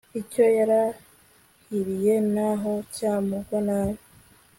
icyo 0.21 0.45
yarahiriye, 0.57 2.13
n'aho 2.33 2.71
cyamugwa 2.95 3.57
nabi 3.67 4.01